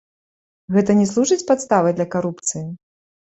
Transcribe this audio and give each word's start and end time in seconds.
Гэта 0.77 0.95
не 1.01 1.05
служыць 1.11 1.47
падставай 1.51 1.95
для 1.99 2.07
карупцыі? 2.17 2.65